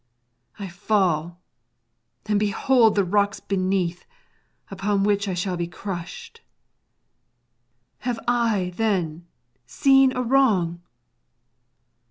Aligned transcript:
I 0.57 0.67
fall, 0.67 1.39
and 2.25 2.39
behold 2.39 2.95
the 2.95 3.03
rocks 3.03 3.39
beneath, 3.39 4.03
upon 4.71 5.03
which 5.03 5.27
I 5.27 5.35
shall 5.35 5.55
be 5.55 5.67
crushed. 5.67 6.41
Have 7.99 8.19
I, 8.27 8.73
then, 8.77 9.27
seen 9.67 10.11
a 10.17 10.23
wrong? 10.23 10.81